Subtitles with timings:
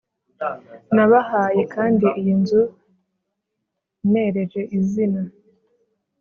[0.95, 2.61] nabahaye kandi iyi nzu
[4.11, 5.21] nereje izina